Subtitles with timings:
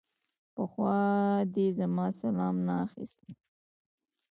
[0.53, 0.95] پخوا
[1.53, 3.21] دې زما سلام نه اخيست.